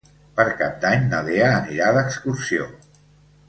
Per 0.37 0.45
Cap 0.61 0.79
d'Any 0.85 1.05
na 1.11 1.21
Lea 1.29 1.51
anirà 1.59 1.93
d'excursió. 2.01 2.69